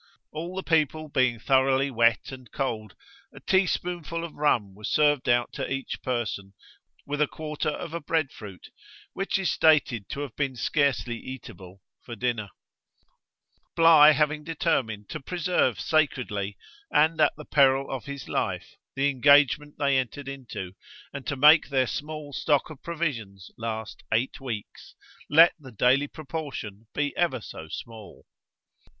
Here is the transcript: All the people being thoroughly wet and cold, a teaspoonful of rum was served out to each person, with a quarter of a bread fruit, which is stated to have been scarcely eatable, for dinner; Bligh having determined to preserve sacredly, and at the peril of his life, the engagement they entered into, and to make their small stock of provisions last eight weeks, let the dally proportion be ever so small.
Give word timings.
All 0.31 0.55
the 0.55 0.63
people 0.63 1.09
being 1.09 1.37
thoroughly 1.37 1.91
wet 1.91 2.31
and 2.31 2.51
cold, 2.51 2.95
a 3.31 3.39
teaspoonful 3.39 4.23
of 4.23 4.33
rum 4.33 4.73
was 4.73 4.89
served 4.89 5.29
out 5.29 5.53
to 5.53 5.71
each 5.71 6.01
person, 6.01 6.55
with 7.05 7.21
a 7.21 7.27
quarter 7.27 7.69
of 7.69 7.93
a 7.93 7.99
bread 7.99 8.31
fruit, 8.31 8.71
which 9.13 9.37
is 9.37 9.51
stated 9.51 10.09
to 10.09 10.21
have 10.21 10.35
been 10.35 10.55
scarcely 10.55 11.19
eatable, 11.19 11.83
for 12.01 12.15
dinner; 12.15 12.49
Bligh 13.75 14.13
having 14.13 14.43
determined 14.43 15.07
to 15.09 15.19
preserve 15.19 15.79
sacredly, 15.79 16.57
and 16.89 17.21
at 17.21 17.33
the 17.37 17.45
peril 17.45 17.87
of 17.91 18.05
his 18.05 18.27
life, 18.27 18.73
the 18.95 19.07
engagement 19.07 19.75
they 19.77 19.99
entered 19.99 20.27
into, 20.27 20.73
and 21.13 21.27
to 21.27 21.35
make 21.35 21.69
their 21.69 21.85
small 21.85 22.33
stock 22.33 22.71
of 22.71 22.81
provisions 22.81 23.51
last 23.55 24.01
eight 24.11 24.41
weeks, 24.41 24.95
let 25.29 25.53
the 25.59 25.71
dally 25.71 26.07
proportion 26.07 26.87
be 26.91 27.15
ever 27.15 27.39
so 27.39 27.67
small. 27.69 28.25